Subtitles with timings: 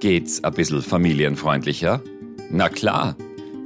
[0.00, 2.02] Geht's ein bisschen familienfreundlicher?
[2.50, 3.16] Na klar,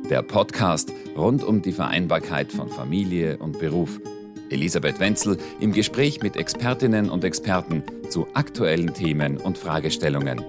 [0.09, 4.01] der Podcast rund um die Vereinbarkeit von Familie und Beruf.
[4.49, 10.45] Elisabeth Wenzel im Gespräch mit Expertinnen und Experten zu aktuellen Themen und Fragestellungen.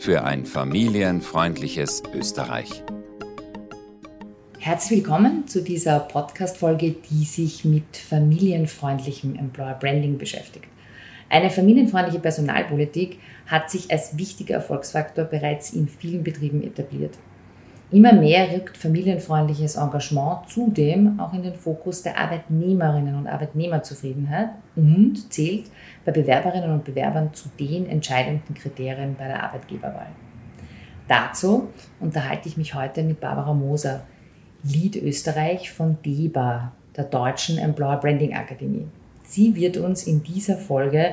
[0.00, 2.82] Für ein familienfreundliches Österreich.
[4.58, 10.69] Herzlich willkommen zu dieser Podcast-Folge, die sich mit familienfreundlichem Employer Branding beschäftigt.
[11.30, 17.16] Eine familienfreundliche Personalpolitik hat sich als wichtiger Erfolgsfaktor bereits in vielen Betrieben etabliert.
[17.92, 25.32] Immer mehr rückt familienfreundliches Engagement zudem auch in den Fokus der Arbeitnehmerinnen und Arbeitnehmerzufriedenheit und
[25.32, 25.70] zählt
[26.04, 30.10] bei Bewerberinnen und Bewerbern zu den entscheidenden Kriterien bei der Arbeitgeberwahl.
[31.06, 31.68] Dazu
[32.00, 34.02] unterhalte ich mich heute mit Barbara Moser,
[34.64, 38.86] Lead Österreich von DEBA, der Deutschen Employer Branding Akademie.
[39.30, 41.12] Sie wird uns in dieser Folge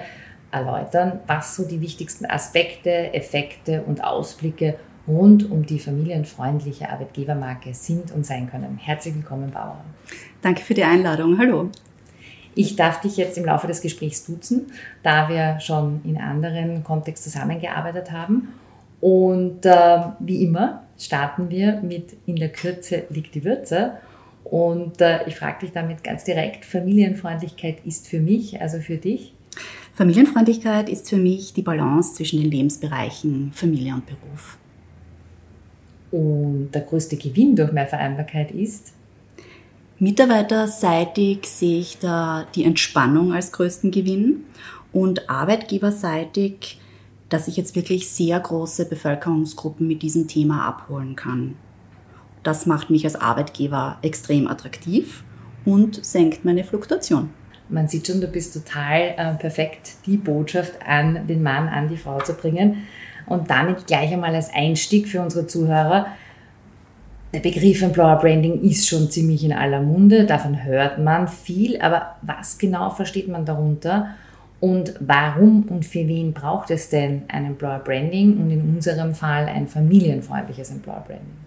[0.50, 4.76] erläutern, was so die wichtigsten Aspekte, Effekte und Ausblicke
[5.08, 8.80] rund um die familienfreundliche Arbeitgebermarke sind und sein können.
[8.82, 9.86] Herzlich willkommen, Barbara.
[10.42, 11.38] Danke für die Einladung.
[11.38, 11.70] Hallo.
[12.56, 14.72] Ich darf dich jetzt im Laufe des Gesprächs duzen,
[15.04, 18.48] da wir schon in anderen Kontext zusammengearbeitet haben.
[19.00, 24.00] Und äh, wie immer starten wir mit In der Kürze liegt die Würze.
[24.50, 29.34] Und äh, ich frage dich damit ganz direkt, Familienfreundlichkeit ist für mich, also für dich?
[29.94, 34.58] Familienfreundlichkeit ist für mich die Balance zwischen den Lebensbereichen Familie und Beruf.
[36.12, 38.94] Und der größte Gewinn durch mehr Vereinbarkeit ist?
[40.00, 44.44] Mitarbeiterseitig sehe ich da die Entspannung als größten Gewinn
[44.94, 46.80] und arbeitgeberseitig,
[47.30, 51.56] dass ich jetzt wirklich sehr große Bevölkerungsgruppen mit diesem Thema abholen kann.
[52.48, 55.26] Das macht mich als Arbeitgeber extrem attraktiv
[55.66, 57.30] und senkt meine Fluktuation.
[57.68, 61.98] Man sieht schon, du bist total äh, perfekt, die Botschaft an den Mann, an die
[61.98, 62.88] Frau zu bringen.
[63.26, 66.08] Und damit gleich einmal als Einstieg für unsere Zuhörer.
[67.34, 72.16] Der Begriff Employer Branding ist schon ziemlich in aller Munde, davon hört man viel, aber
[72.22, 74.16] was genau versteht man darunter
[74.62, 79.48] und warum und für wen braucht es denn ein Employer Branding und in unserem Fall
[79.48, 81.47] ein familienfreundliches Employer Branding?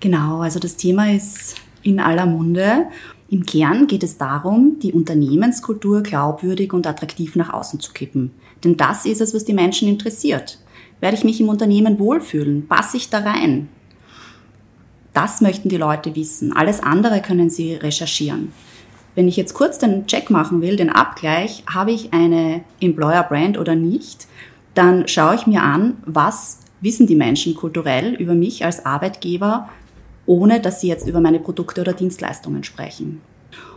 [0.00, 2.86] Genau, also das Thema ist in aller Munde.
[3.28, 8.30] Im Kern geht es darum, die Unternehmenskultur glaubwürdig und attraktiv nach außen zu kippen.
[8.62, 10.58] Denn das ist es, was die Menschen interessiert.
[11.00, 12.68] Werde ich mich im Unternehmen wohlfühlen?
[12.68, 13.68] Passe ich da rein?
[15.12, 16.52] Das möchten die Leute wissen.
[16.52, 18.52] Alles andere können sie recherchieren.
[19.14, 23.58] Wenn ich jetzt kurz den Check machen will, den Abgleich, habe ich eine Employer Brand
[23.58, 24.26] oder nicht,
[24.74, 29.70] dann schaue ich mir an, was wissen die Menschen kulturell über mich als Arbeitgeber,
[30.26, 33.20] ohne dass sie jetzt über meine Produkte oder Dienstleistungen sprechen.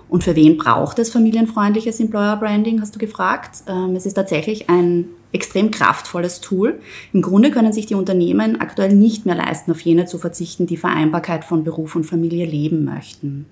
[0.09, 3.63] Und für wen braucht es familienfreundliches Employer Branding, hast du gefragt.
[3.67, 6.79] Ähm, es ist tatsächlich ein extrem kraftvolles Tool.
[7.13, 10.77] Im Grunde können sich die Unternehmen aktuell nicht mehr leisten, auf jene zu verzichten, die
[10.77, 13.45] Vereinbarkeit von Beruf und Familie leben möchten.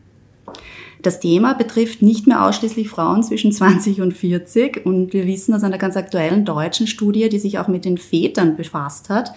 [1.04, 5.64] Das Thema betrifft nicht mehr ausschließlich Frauen zwischen 20 und 40 und wir wissen aus
[5.64, 9.32] einer ganz aktuellen deutschen Studie, die sich auch mit den Vätern befasst hat,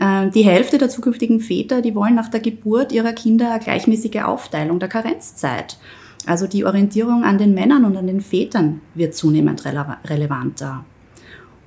[0.00, 4.78] die Hälfte der zukünftigen Väter, die wollen nach der Geburt ihrer Kinder eine gleichmäßige Aufteilung
[4.78, 5.76] der Karenzzeit.
[6.24, 10.84] Also die Orientierung an den Männern und an den Vätern wird zunehmend relevanter.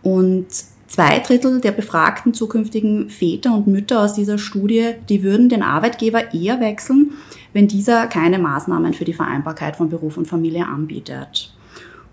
[0.02, 0.48] Und
[0.88, 6.34] zwei Drittel der befragten zukünftigen Väter und Mütter aus dieser Studie, die würden den Arbeitgeber
[6.34, 7.12] eher wechseln,
[7.54, 11.54] wenn dieser keine Maßnahmen für die Vereinbarkeit von Beruf und Familie anbietet.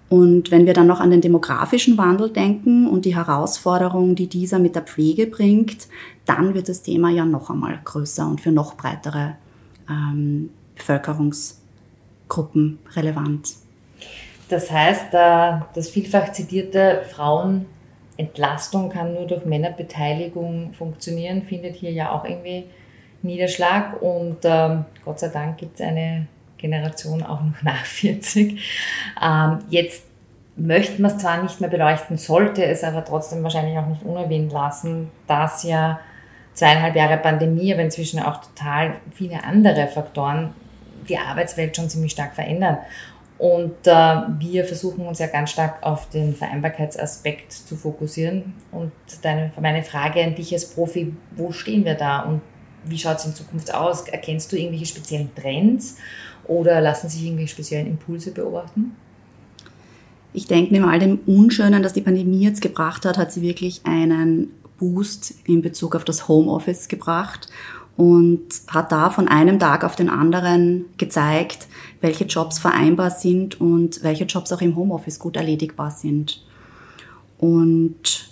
[0.08, 4.58] Und wenn wir dann noch an den demografischen Wandel denken und die Herausforderungen, die dieser
[4.58, 5.88] mit der Pflege bringt,
[6.24, 9.36] dann wird das Thema ja noch einmal größer und für noch breitere
[9.88, 13.50] ähm, Bevölkerungsgruppen relevant.
[14.48, 22.25] Das heißt, das vielfach zitierte Frauenentlastung kann nur durch Männerbeteiligung funktionieren, findet hier ja auch
[22.25, 22.64] irgendwie
[23.20, 24.00] Niederschlag.
[24.00, 28.60] Und ähm, Gott sei Dank gibt es eine Generation auch noch nach 40.
[29.22, 30.04] Ähm, jetzt
[30.56, 34.52] möchte man es zwar nicht mehr beleuchten, sollte es aber trotzdem wahrscheinlich auch nicht unerwähnt
[34.52, 36.00] lassen, dass ja
[36.55, 40.52] zweieinhalb Jahre Pandemie, aber inzwischen auch total viele andere Faktoren
[41.08, 42.78] die Arbeitswelt schon ziemlich stark verändern.
[43.38, 48.55] Und äh, wir versuchen uns ja ganz stark auf den Vereinbarkeitsaspekt zu fokussieren.
[48.72, 48.90] Und
[49.22, 52.43] deine, meine Frage an dich als Profi, wo stehen wir da und
[52.88, 54.08] wie schaut es in Zukunft aus?
[54.08, 55.96] Erkennst du irgendwelche speziellen Trends
[56.44, 58.96] oder lassen sich irgendwelche speziellen Impulse beobachten?
[60.32, 63.81] Ich denke, neben all dem Unschönen, das die Pandemie jetzt gebracht hat, hat sie wirklich
[63.85, 67.49] einen Boost in Bezug auf das Homeoffice gebracht
[67.96, 71.67] und hat da von einem Tag auf den anderen gezeigt,
[72.00, 76.44] welche Jobs vereinbar sind und welche Jobs auch im Homeoffice gut erledigbar sind.
[77.38, 78.31] Und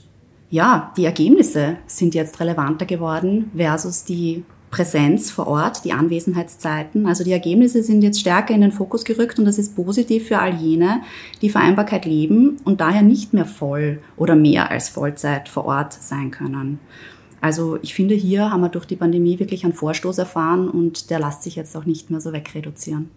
[0.51, 7.07] ja, die Ergebnisse sind jetzt relevanter geworden versus die Präsenz vor Ort, die Anwesenheitszeiten.
[7.07, 10.39] Also die Ergebnisse sind jetzt stärker in den Fokus gerückt und das ist positiv für
[10.39, 11.03] all jene,
[11.41, 16.31] die Vereinbarkeit leben und daher nicht mehr voll oder mehr als Vollzeit vor Ort sein
[16.31, 16.79] können.
[17.41, 21.21] Also ich finde, hier haben wir durch die Pandemie wirklich einen Vorstoß erfahren und der
[21.21, 23.11] lässt sich jetzt auch nicht mehr so wegreduzieren.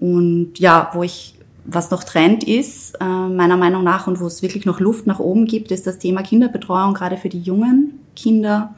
[0.00, 1.34] Und ja, wo ich
[1.64, 5.20] was noch Trend ist, äh, meiner Meinung nach, und wo es wirklich noch Luft nach
[5.20, 8.74] oben gibt, ist das Thema Kinderbetreuung, gerade für die jungen Kinder.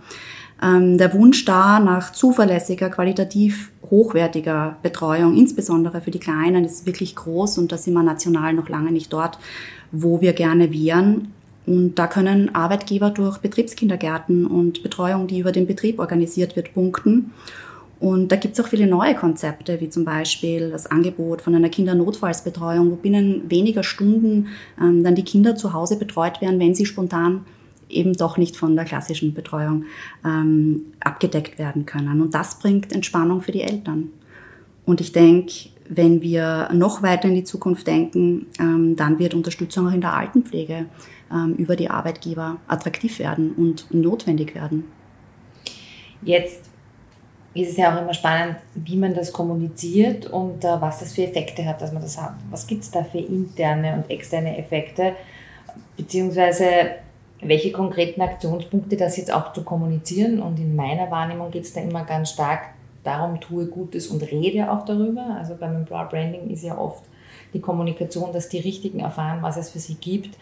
[0.63, 7.17] Ähm, der Wunsch da nach zuverlässiger, qualitativ hochwertiger Betreuung, insbesondere für die Kleinen, ist wirklich
[7.17, 9.39] groß und da sind wir national noch lange nicht dort,
[9.93, 11.33] wo wir gerne wären.
[11.67, 17.33] Und da können Arbeitgeber durch Betriebskindergärten und Betreuung, die über den Betrieb organisiert wird, punkten.
[18.05, 21.71] Und da gibt es auch viele neue Konzepte, wie zum Beispiel das Angebot von einer
[21.71, 24.49] Kindernotfallsbetreuung, wo binnen weniger Stunden
[24.79, 27.47] ähm, dann die Kinder zu Hause betreut werden, wenn sie spontan
[27.89, 29.87] eben doch nicht von der klassischen Betreuung
[30.23, 32.21] ähm, abgedeckt werden können.
[32.21, 34.11] Und das bringt Entspannung für die Eltern.
[34.85, 39.89] Und ich denke, wenn wir noch weiter in die Zukunft denken, ähm, dann wird Unterstützung
[39.89, 40.85] auch in der Altenpflege
[41.33, 44.85] ähm, über die Arbeitgeber attraktiv werden und notwendig werden.
[46.21, 46.74] Jetzt
[47.55, 51.23] ist es ja auch immer spannend, wie man das kommuniziert und uh, was das für
[51.23, 52.35] Effekte hat, dass man das hat.
[52.51, 55.13] Was gibt es da für interne und externe Effekte?
[55.97, 56.67] Beziehungsweise
[57.41, 60.41] welche konkreten Aktionspunkte das jetzt auch zu kommunizieren?
[60.43, 62.71] Und in meiner Wahrnehmung geht es da immer ganz stark
[63.05, 65.37] darum, tue Gutes und rede auch darüber.
[65.39, 67.05] Also beim Employer Branding ist ja oft
[67.53, 70.37] die Kommunikation, dass die Richtigen erfahren, was es für sie gibt,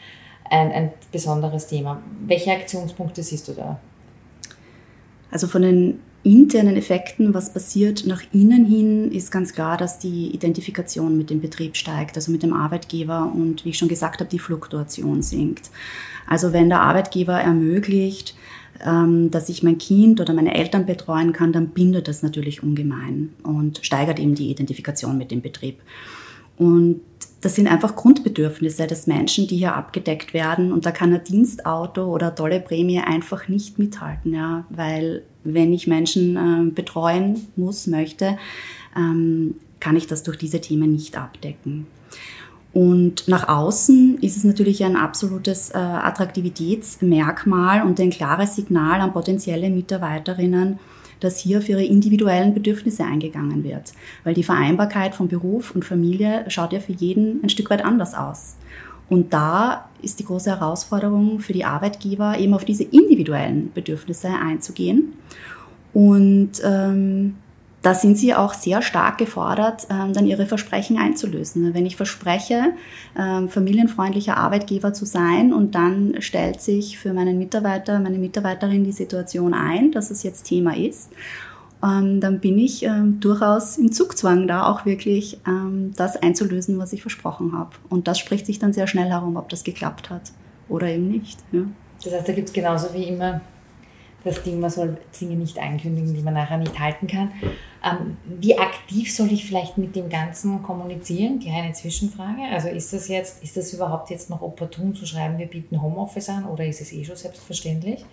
[0.49, 2.01] ein, ein besonderes Thema.
[2.27, 3.79] Welche Aktionspunkte siehst du da?
[5.31, 10.29] Also von den internen Effekten, was passiert nach innen hin, ist ganz klar, dass die
[10.35, 14.31] Identifikation mit dem Betrieb steigt, also mit dem Arbeitgeber und wie ich schon gesagt habe,
[14.31, 15.71] die Fluktuation sinkt.
[16.29, 18.37] Also wenn der Arbeitgeber ermöglicht,
[18.85, 23.31] ähm, dass ich mein Kind oder meine Eltern betreuen kann, dann bindet das natürlich ungemein
[23.43, 25.81] und steigert eben die Identifikation mit dem Betrieb.
[26.57, 27.01] Und
[27.43, 30.73] das sind einfach Grundbedürfnisse des Menschen, die hier abgedeckt werden.
[30.73, 35.73] Und da kann ein Dienstauto oder eine tolle Prämie einfach nicht mithalten, ja, weil wenn
[35.73, 38.39] ich Menschen äh, betreuen muss, möchte,
[38.97, 41.89] ähm, kann ich das durch diese Themen nicht abdecken.
[42.73, 49.13] Und nach außen ist es natürlich ein absolutes äh, Attraktivitätsmerkmal und ein klares Signal an
[49.13, 50.79] potenzielle Mitarbeiterinnen,
[51.25, 53.93] dass hier für ihre individuellen Bedürfnisse eingegangen wird.
[54.25, 58.15] Weil die Vereinbarkeit von Beruf und Familie schaut ja für jeden ein Stück weit anders
[58.15, 58.57] aus.
[59.09, 65.13] Und da ist die große Herausforderung für die Arbeitgeber, eben auf diese individuellen Bedürfnisse einzugehen.
[65.93, 67.37] Und ähm,
[67.83, 71.75] da sind sie auch sehr stark gefordert, ähm, dann ihre Versprechen einzulösen.
[71.75, 72.75] Wenn ich verspreche,
[73.19, 78.93] ähm, familienfreundlicher Arbeitgeber zu sein und dann stellt sich für meinen Mitarbeiter, meine Mitarbeiterin die
[78.93, 81.11] Situation ein, dass es jetzt Thema ist,
[81.83, 82.87] ähm, dann bin ich
[83.19, 85.41] durchaus im Zugzwang da auch wirklich
[85.97, 87.71] das einzulösen, was ich versprochen habe.
[87.89, 90.31] Und das spricht sich dann sehr schnell herum, ob das geklappt hat
[90.69, 91.41] oder eben nicht.
[91.51, 91.63] Ja.
[92.05, 93.41] Das heißt, da gibt es genauso wie immer
[94.25, 97.33] das Ding, man soll Dinge nicht ankündigen, die man nachher nicht halten kann.
[97.85, 101.41] Ähm, wie aktiv soll ich vielleicht mit dem Ganzen kommunizieren?
[101.41, 102.43] Kleine Zwischenfrage.
[102.53, 106.29] Also ist das jetzt, ist das überhaupt jetzt noch opportun zu schreiben, wir bieten Homeoffice
[106.29, 108.05] an oder ist es eh schon selbstverständlich?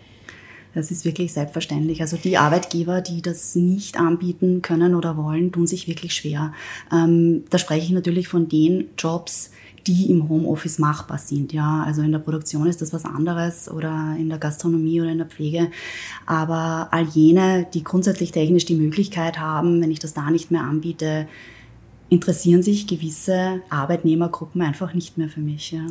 [0.74, 2.02] Das ist wirklich selbstverständlich.
[2.02, 6.54] Also die Arbeitgeber, die das nicht anbieten können oder wollen, tun sich wirklich schwer.
[6.92, 9.52] Ähm, da spreche ich natürlich von den Jobs,
[9.88, 11.54] die im Homeoffice machbar sind.
[11.54, 15.18] Ja, also in der Produktion ist das was anderes oder in der Gastronomie oder in
[15.18, 15.70] der Pflege.
[16.26, 20.62] Aber all jene, die grundsätzlich technisch die Möglichkeit haben, wenn ich das da nicht mehr
[20.62, 21.28] anbiete,
[22.10, 25.72] interessieren sich gewisse Arbeitnehmergruppen einfach nicht mehr für mich.
[25.72, 25.86] Ja.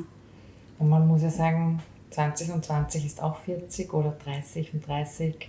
[0.79, 1.81] Und man muss ja sagen,
[2.11, 5.49] 20 und 20 ist auch 40 oder 30 und 30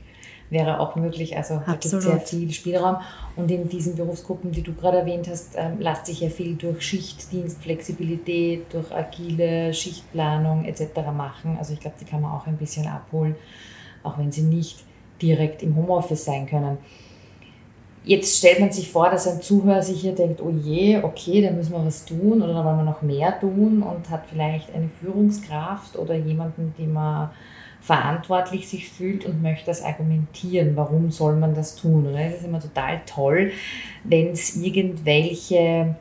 [0.50, 1.38] wäre auch möglich.
[1.38, 2.98] Also da gibt es sehr viel Spielraum.
[3.36, 6.82] Und in diesen Berufsgruppen, die du gerade erwähnt hast, ähm, lässt sich ja viel durch
[6.82, 11.12] Schichtdienst, Flexibilität, durch agile Schichtplanung etc.
[11.16, 11.58] machen.
[11.58, 13.36] Also ich glaube, die kann man auch ein bisschen abholen,
[14.04, 14.84] auch wenn sie nicht
[15.22, 16.78] direkt im Homeoffice sein können.
[18.06, 21.52] Jetzt stellt man sich vor, dass ein Zuhörer sich hier denkt, oh je, okay, da
[21.52, 24.90] müssen wir was tun oder da wollen wir noch mehr tun und hat vielleicht eine
[25.02, 27.30] Führungskraft oder jemanden, den man
[27.82, 30.76] verantwortlich sich fühlt und möchte das argumentieren.
[30.76, 32.08] Warum soll man das tun?
[32.08, 32.20] Oder?
[32.20, 33.52] Es ist immer total toll,
[34.04, 35.96] wenn es irgendwelche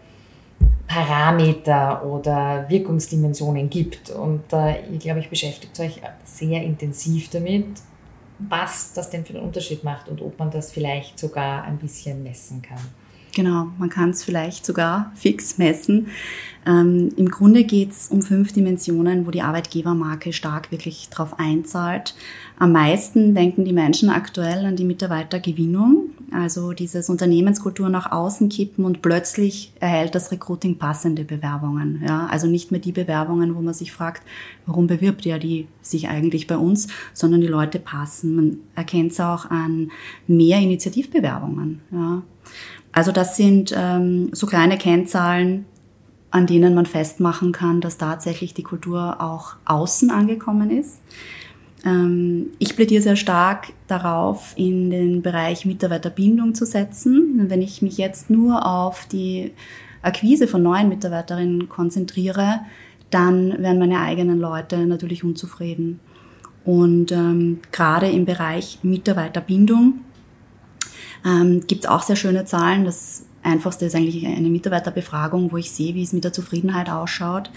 [0.87, 4.11] Parameter oder Wirkungsdimensionen gibt.
[4.11, 7.67] Und äh, ich glaube, ich beschäftigt euch sehr intensiv damit,
[8.39, 12.23] was das denn für einen Unterschied macht und ob man das vielleicht sogar ein bisschen
[12.23, 12.81] messen kann.
[13.35, 16.09] Genau, man kann es vielleicht sogar fix messen.
[16.67, 22.15] Ähm, Im Grunde geht es um fünf Dimensionen, wo die Arbeitgebermarke stark wirklich drauf einzahlt.
[22.59, 28.85] Am meisten denken die Menschen aktuell an die Mitarbeitergewinnung, also dieses Unternehmenskultur nach außen kippen
[28.85, 32.03] und plötzlich erhält das Recruiting passende Bewerbungen.
[32.07, 34.23] Ja, also nicht mehr die Bewerbungen, wo man sich fragt,
[34.67, 38.37] warum bewirbt ja die sich eigentlich bei uns, sondern die Leute passen.
[38.37, 39.91] Man erkennt es auch an
[40.27, 41.81] mehr Initiativbewerbungen.
[41.93, 42.23] Ja.
[42.93, 45.67] Also das sind ähm, so kleine Kennzahlen,
[46.31, 51.01] an denen man festmachen kann, dass tatsächlich die Kultur auch außen angekommen ist.
[51.85, 57.47] Ähm, ich plädiere sehr stark darauf, in den Bereich Mitarbeiterbindung zu setzen.
[57.49, 59.53] Wenn ich mich jetzt nur auf die
[60.03, 62.61] Akquise von neuen Mitarbeiterinnen konzentriere,
[63.11, 66.01] dann werden meine eigenen Leute natürlich unzufrieden.
[66.65, 70.01] Und ähm, gerade im Bereich Mitarbeiterbindung
[71.25, 72.85] ähm, gibt auch sehr schöne Zahlen.
[72.85, 77.51] Das einfachste ist eigentlich eine Mitarbeiterbefragung, wo ich sehe, wie es mit der Zufriedenheit ausschaut.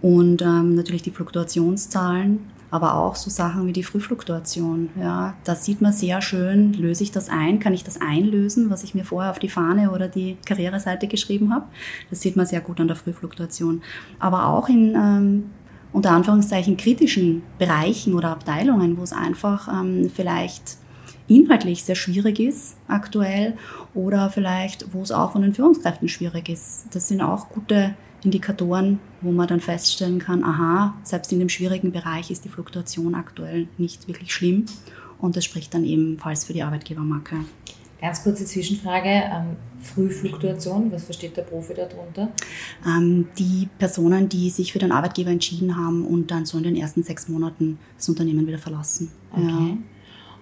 [0.00, 2.40] Und ähm, natürlich die Fluktuationszahlen,
[2.70, 4.90] aber auch so Sachen wie die Frühfluktuation.
[5.00, 8.84] Ja, da sieht man sehr schön, löse ich das ein, kann ich das einlösen, was
[8.84, 11.66] ich mir vorher auf die Fahne oder die Karriereseite geschrieben habe.
[12.10, 13.82] Das sieht man sehr gut an der Frühfluktuation.
[14.18, 15.44] Aber auch in ähm,
[15.92, 20.76] unter Anführungszeichen kritischen Bereichen oder Abteilungen, wo es einfach ähm, vielleicht
[21.28, 23.56] inhaltlich sehr schwierig ist aktuell
[23.94, 26.86] oder vielleicht, wo es auch von den Führungskräften schwierig ist.
[26.92, 31.92] Das sind auch gute Indikatoren, wo man dann feststellen kann, aha, selbst in dem schwierigen
[31.92, 34.64] Bereich ist die Fluktuation aktuell nicht wirklich schlimm
[35.18, 37.36] und das spricht dann ebenfalls für die Arbeitgebermarke.
[38.00, 39.08] Ganz kurze Zwischenfrage.
[39.08, 42.32] Ähm, Frühfluktuation, was versteht der Profi darunter?
[42.86, 46.76] Ähm, die Personen, die sich für den Arbeitgeber entschieden haben und dann so in den
[46.76, 49.10] ersten sechs Monaten das Unternehmen wieder verlassen.
[49.32, 49.42] Okay.
[49.42, 49.76] Ja.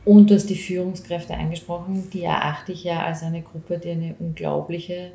[0.05, 4.15] Und du hast die Führungskräfte angesprochen, die erachte ich ja als eine Gruppe, die eine
[4.19, 5.13] unglaubliche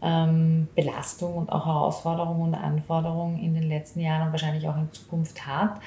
[0.00, 4.90] ähm, Belastung und auch Herausforderung und Anforderung in den letzten Jahren und wahrscheinlich auch in
[4.92, 5.80] Zukunft hat.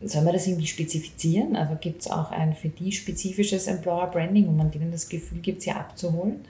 [0.00, 1.54] Sollen wir das irgendwie spezifizieren?
[1.54, 5.40] Also gibt es auch ein für die spezifisches Employer Branding, wo man denen das Gefühl
[5.40, 6.44] gibt, sie abzuholen?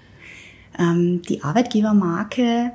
[0.79, 2.73] Ähm, die Arbeitgebermarke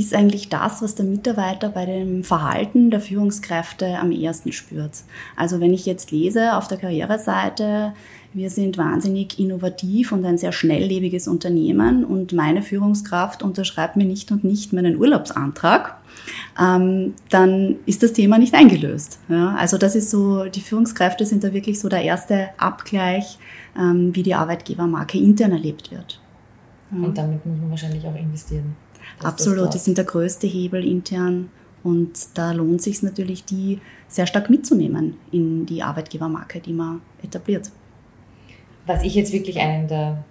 [0.00, 4.92] ist eigentlich das, was der Mitarbeiter bei dem Verhalten der Führungskräfte am ersten spürt.
[5.36, 7.92] Also wenn ich jetzt lese auf der Karriereseite,
[8.32, 14.30] wir sind wahnsinnig innovativ und ein sehr schnelllebiges Unternehmen und meine Führungskraft unterschreibt mir nicht
[14.32, 15.96] und nicht meinen Urlaubsantrag,
[16.60, 19.18] ähm, dann ist das Thema nicht eingelöst.
[19.28, 23.38] Ja, also das ist so, die Führungskräfte sind da wirklich so der erste Abgleich,
[23.78, 26.20] ähm, wie die Arbeitgebermarke intern erlebt wird.
[26.92, 27.04] Ja.
[27.04, 28.76] Und damit muss man wahrscheinlich auch investieren.
[29.22, 31.50] Absolut, die sind der größte Hebel intern
[31.82, 37.70] und da lohnt sich natürlich, die sehr stark mitzunehmen in die Arbeitgebermarke, die man etabliert.
[38.86, 40.24] Was ich jetzt wirklich einen der,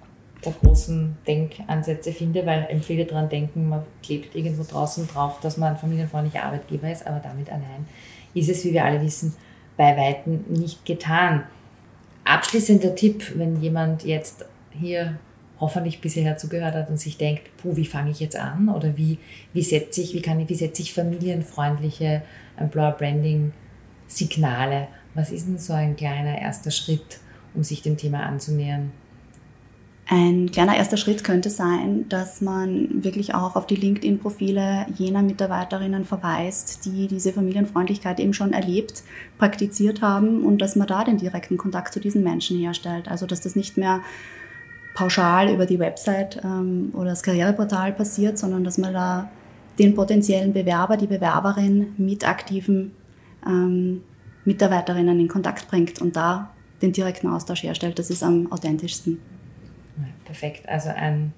[0.43, 5.73] der großen Denkansätze finde, weil empfehle daran denken, man klebt irgendwo draußen drauf, dass man
[5.73, 7.85] ein familienfreundlicher Arbeitgeber ist, aber damit allein
[8.33, 9.35] ist es, wie wir alle wissen,
[9.77, 11.43] bei Weitem nicht getan.
[12.25, 15.17] Abschließender Tipp, wenn jemand jetzt hier
[15.59, 19.17] hoffentlich bisher zugehört hat und sich denkt, puh, wie fange ich jetzt an oder wie,
[19.53, 22.21] wie setze ich, wie kann ich, wie setze ich familienfreundliche
[22.57, 23.51] Employer Branding
[24.07, 24.87] Signale?
[25.15, 27.19] Was ist denn so ein kleiner erster Schritt,
[27.53, 28.91] um sich dem Thema anzunähern?
[30.11, 36.03] Ein kleiner erster Schritt könnte sein, dass man wirklich auch auf die LinkedIn-Profile jener Mitarbeiterinnen
[36.03, 39.03] verweist, die diese Familienfreundlichkeit eben schon erlebt,
[39.37, 43.07] praktiziert haben und dass man da den direkten Kontakt zu diesen Menschen herstellt.
[43.07, 44.01] Also dass das nicht mehr
[44.93, 49.29] pauschal über die Website ähm, oder das Karriereportal passiert, sondern dass man da
[49.77, 52.91] den potenziellen Bewerber, die Bewerberin mit aktiven
[53.45, 54.01] ähm,
[54.45, 57.99] Mitarbeiterinnen in Kontakt bringt und da den direkten Austausch herstellt.
[57.99, 59.19] Das ist am authentischsten.
[60.25, 60.67] Perfekt.
[60.67, 61.33] Also ein,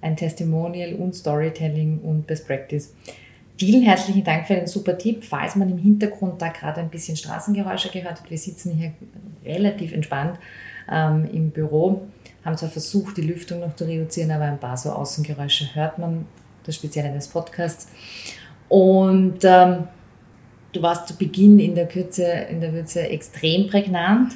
[0.00, 2.94] ein Testimonial und Storytelling und Best Practice.
[3.58, 5.24] Vielen herzlichen Dank für den super Tipp.
[5.24, 8.92] Falls man im Hintergrund da gerade ein bisschen Straßengeräusche gehört hat, wir sitzen hier
[9.44, 10.38] relativ entspannt
[10.90, 12.02] ähm, im Büro
[12.44, 16.26] haben zwar versucht, die Lüftung noch zu reduzieren, aber ein paar so Außengeräusche hört man,
[16.64, 17.88] das Spezielle des Podcasts.
[18.68, 19.88] Und ähm,
[20.72, 24.32] du warst zu Beginn in der Kürze, in der Würze extrem prägnant.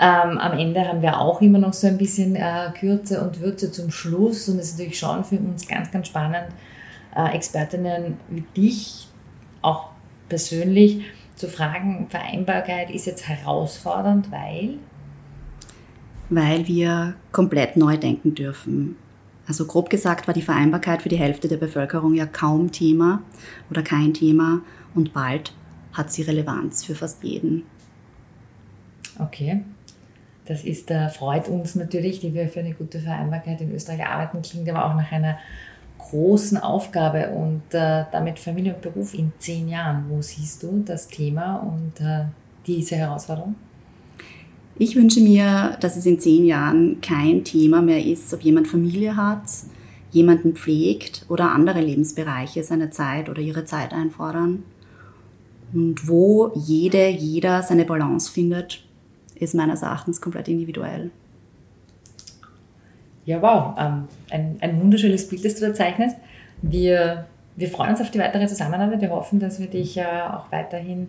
[0.00, 3.72] Ähm, am Ende haben wir auch immer noch so ein bisschen äh, Kürze und Würze
[3.72, 4.48] zum Schluss.
[4.48, 6.48] Und es ist natürlich schon für uns ganz, ganz spannend,
[7.16, 9.08] äh, Expertinnen wie dich
[9.62, 9.90] auch
[10.28, 11.02] persönlich
[11.34, 14.78] zu fragen, Vereinbarkeit ist jetzt herausfordernd, weil
[16.30, 18.96] weil wir komplett neu denken dürfen.
[19.46, 23.22] Also grob gesagt war die Vereinbarkeit für die Hälfte der Bevölkerung ja kaum Thema
[23.70, 24.60] oder kein Thema
[24.94, 25.54] und bald
[25.94, 27.64] hat sie Relevanz für fast jeden.
[29.18, 29.62] Okay.
[30.44, 34.40] Das ist, äh, freut uns natürlich, die wir für eine gute Vereinbarkeit in Österreich arbeiten,
[34.40, 35.38] klingt aber auch nach einer
[35.98, 40.06] großen Aufgabe und äh, damit Familie und Beruf in zehn Jahren.
[40.08, 42.24] Wo siehst du das Thema und äh,
[42.66, 43.56] diese Herausforderung?
[44.80, 49.16] Ich wünsche mir, dass es in zehn Jahren kein Thema mehr ist, ob jemand Familie
[49.16, 49.42] hat,
[50.12, 54.62] jemanden pflegt oder andere Lebensbereiche seine Zeit oder ihre Zeit einfordern.
[55.74, 58.84] Und wo jede, jeder seine Balance findet,
[59.34, 61.10] ist meines Erachtens komplett individuell.
[63.26, 66.16] Ja, wow, ähm, ein, ein wunderschönes Bild, das du da zeichnest.
[66.62, 69.00] Wir, wir freuen uns auf die weitere Zusammenarbeit.
[69.00, 71.08] Wir hoffen, dass wir dich äh, auch weiterhin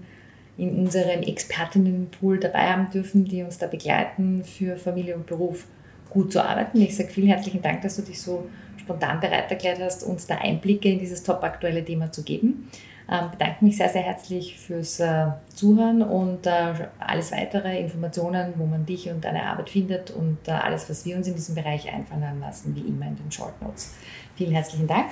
[0.59, 5.65] in unserem Expertinnenpool dabei haben dürfen, die uns da begleiten, für Familie und Beruf
[6.09, 6.81] gut zu arbeiten.
[6.81, 10.35] Ich sage vielen herzlichen Dank, dass du dich so spontan bereit erklärt hast, uns da
[10.35, 12.69] Einblicke in dieses top aktuelle Thema zu geben.
[13.11, 18.65] Ähm, bedanke mich sehr, sehr herzlich fürs äh, Zuhören und äh, alles weitere Informationen, wo
[18.65, 21.91] man dich und deine Arbeit findet und äh, alles, was wir uns in diesem Bereich
[21.91, 23.95] einfallen lassen, wie immer in den Short Notes.
[24.35, 25.07] Vielen herzlichen Dank.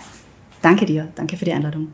[0.62, 1.88] Danke dir, danke für die Einladung.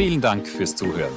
[0.00, 1.12] Vielen Dank fürs Zuhören.